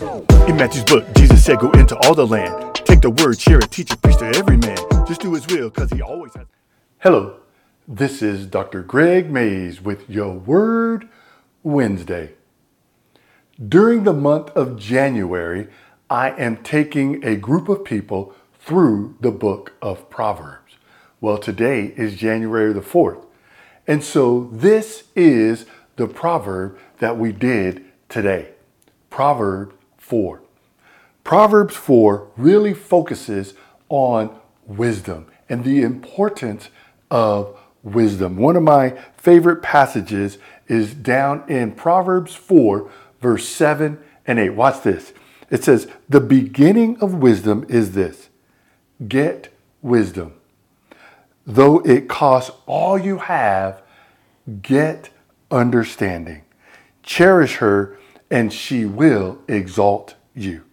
[0.00, 2.74] In Matthew's book, Jesus said, Go into all the land.
[2.74, 4.78] Take the word, share it, teach it, preach to every man.
[5.06, 6.46] Just do his will, because he always has.
[7.00, 7.40] Hello,
[7.86, 8.82] this is Dr.
[8.82, 11.06] Gregg Mays with Your Word
[11.62, 12.32] Wednesday.
[13.68, 15.68] During the month of January,
[16.08, 20.76] I am taking a group of people through the book of Proverbs.
[21.20, 23.26] Well, today is January the 4th.
[23.86, 28.52] And so this is the proverb that we did today.
[29.10, 29.74] Proverb
[30.10, 30.42] 4.
[31.22, 33.54] Proverbs 4 really focuses
[33.88, 36.68] on wisdom and the importance
[37.10, 38.36] of wisdom.
[38.36, 42.90] One of my favorite passages is down in Proverbs 4,
[43.20, 44.50] verse 7 and 8.
[44.50, 45.12] Watch this.
[45.48, 48.28] It says, The beginning of wisdom is this
[49.06, 50.34] get wisdom.
[51.46, 53.80] Though it costs all you have,
[54.60, 55.10] get
[55.50, 56.42] understanding.
[57.02, 57.96] Cherish her,
[58.30, 60.64] and she will exalt you.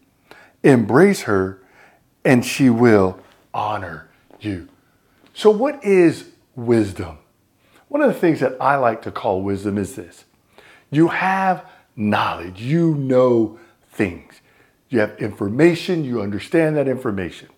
[0.63, 1.61] Embrace her,
[2.23, 3.20] and she will
[3.54, 4.09] honor
[4.40, 4.68] you.
[5.34, 7.20] So, what is wisdom?
[7.87, 10.26] One of the things that I like to call wisdom is this
[10.90, 13.60] you have knowledge, you know
[13.91, 14.41] things,
[14.89, 17.49] you have information, you understand that information.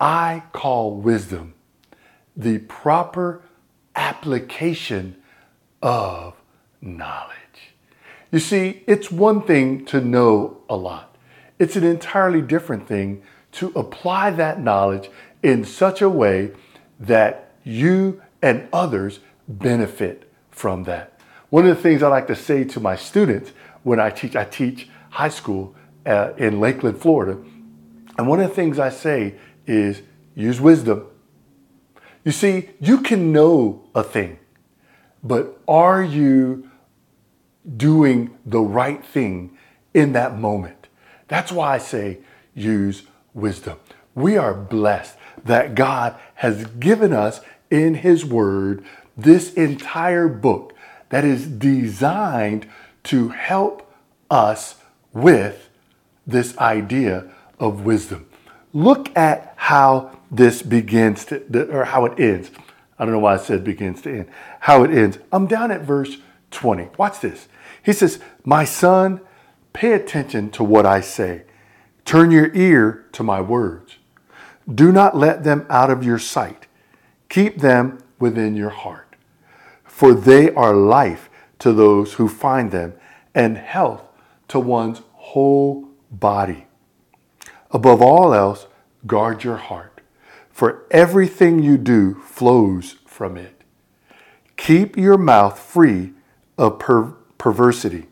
[0.00, 1.54] I call wisdom
[2.36, 3.42] the proper
[3.96, 5.16] application
[5.82, 6.34] of
[6.80, 7.67] knowledge.
[8.30, 11.16] You see, it's one thing to know a lot,
[11.58, 15.10] it's an entirely different thing to apply that knowledge
[15.42, 16.52] in such a way
[17.00, 21.18] that you and others benefit from that.
[21.50, 24.44] One of the things I like to say to my students when I teach, I
[24.44, 27.40] teach high school uh, in Lakeland, Florida.
[28.18, 30.02] And one of the things I say is
[30.34, 31.06] use wisdom.
[32.24, 34.38] You see, you can know a thing,
[35.22, 36.70] but are you
[37.76, 39.56] doing the right thing
[39.94, 40.88] in that moment?
[41.28, 42.18] That's why I say
[42.54, 43.02] use
[43.34, 43.78] wisdom.
[44.14, 48.84] We are blessed that God has given us in His Word
[49.16, 50.74] this entire book
[51.10, 52.68] that is designed
[53.04, 53.90] to help
[54.30, 54.76] us
[55.12, 55.68] with
[56.26, 58.26] this idea of wisdom.
[58.72, 62.50] Look at how this begins to, or how it ends.
[62.98, 64.28] I don't know why I said begins to end.
[64.60, 65.18] How it ends.
[65.32, 66.18] I'm down at verse
[66.50, 66.90] 20.
[66.96, 67.48] Watch this.
[67.82, 69.20] He says, My son,
[69.72, 71.44] pay attention to what I say.
[72.04, 73.96] Turn your ear to my words.
[74.72, 76.66] Do not let them out of your sight.
[77.28, 79.16] Keep them within your heart.
[79.84, 81.28] For they are life
[81.58, 82.94] to those who find them
[83.34, 84.02] and health
[84.48, 86.66] to one's whole body.
[87.70, 88.66] Above all else,
[89.06, 90.00] guard your heart,
[90.50, 93.62] for everything you do flows from it.
[94.56, 96.14] Keep your mouth free
[96.58, 98.08] of per- perversity.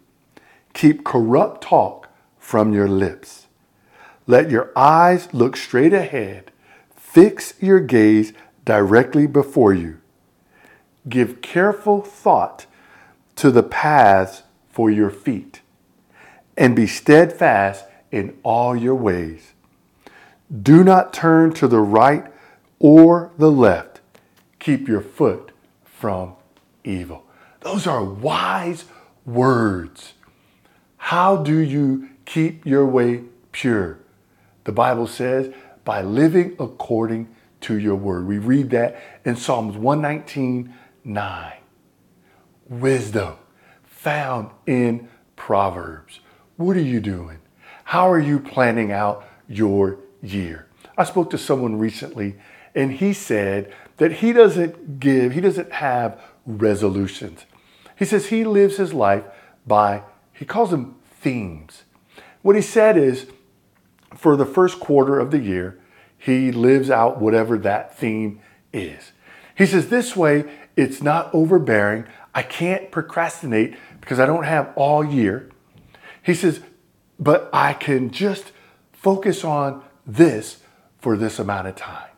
[0.73, 2.09] Keep corrupt talk
[2.39, 3.47] from your lips.
[4.27, 6.53] Let your eyes look straight ahead.
[6.97, 8.33] Fix your gaze
[8.65, 10.01] directly before you.
[11.09, 12.67] Give careful thought
[13.37, 15.61] to the paths for your feet,
[16.57, 19.53] and be steadfast in all your ways.
[20.63, 22.27] Do not turn to the right
[22.79, 24.01] or the left.
[24.59, 25.53] Keep your foot
[25.85, 26.35] from
[26.85, 27.26] evil.
[27.67, 28.85] Those are wise
[29.25, 30.13] words.
[30.99, 33.99] How do you keep your way pure?
[34.63, 35.53] The Bible says,
[35.85, 37.27] by living according
[37.63, 38.29] to your word.
[38.29, 40.73] We read that in Psalms 119
[41.03, 41.53] 9.
[42.69, 43.35] Wisdom
[43.83, 46.21] found in Proverbs.
[46.57, 47.41] What are you doing?
[47.83, 50.69] How are you planning out your year?
[50.97, 52.37] I spoke to someone recently
[52.77, 57.45] and he said that he doesn't give, he doesn't have resolutions.
[57.97, 59.25] He says he lives his life
[59.67, 60.03] by,
[60.33, 61.83] he calls them themes.
[62.43, 63.27] What he said is
[64.15, 65.81] for the first quarter of the year,
[66.19, 68.41] he lives out whatever that theme
[68.73, 69.13] is.
[69.55, 70.45] He says this way,
[70.77, 72.05] it's not overbearing.
[72.35, 75.51] I can't procrastinate because I don't have all year.
[76.23, 76.61] He says,
[77.19, 78.53] but I can just
[78.93, 80.59] focus on this
[80.99, 82.11] for this amount of time.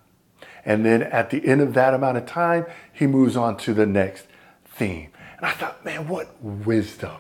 [0.65, 3.87] And then at the end of that amount of time, he moves on to the
[3.87, 4.27] next
[4.65, 5.11] theme.
[5.39, 7.17] And I thought, man, what wisdom.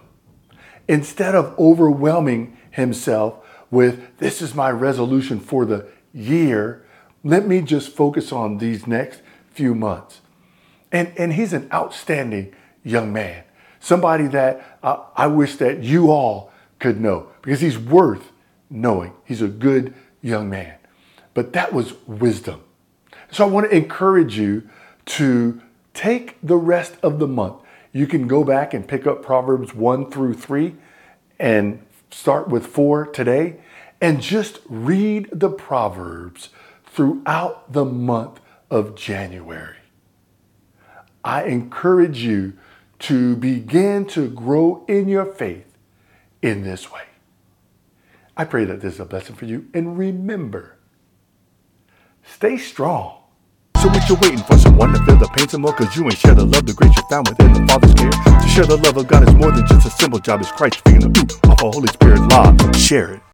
[0.86, 6.84] Instead of overwhelming himself with, this is my resolution for the year,
[7.24, 10.20] let me just focus on these next few months.
[10.90, 13.44] And, and he's an outstanding young man,
[13.80, 18.32] somebody that uh, I wish that you all could know because he's worth
[18.70, 19.12] knowing.
[19.24, 20.74] He's a good young man.
[21.34, 22.62] But that was wisdom.
[23.30, 24.68] So I want to encourage you
[25.06, 25.60] to
[25.92, 27.56] take the rest of the month.
[27.98, 30.76] You can go back and pick up Proverbs 1 through 3
[31.40, 33.56] and start with 4 today
[34.00, 36.50] and just read the Proverbs
[36.86, 38.38] throughout the month
[38.70, 39.78] of January.
[41.24, 42.52] I encourage you
[43.00, 45.66] to begin to grow in your faith
[46.40, 47.02] in this way.
[48.36, 49.66] I pray that this is a blessing for you.
[49.74, 50.76] And remember,
[52.22, 53.22] stay strong.
[53.80, 54.58] So what you waiting for?
[54.58, 55.72] Someone to feel the pain some more?
[55.72, 58.10] Cause you ain't share the love, the grace you found within the Father's care.
[58.10, 60.40] To share the love of God is more than just a simple job.
[60.40, 62.72] It's Christ speaking the ooh off a Holy Spirit law.
[62.72, 63.27] Share it.